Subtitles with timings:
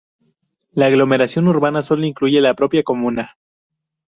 [0.71, 3.37] La aglomeración urbana sólo incluye la propia comuna.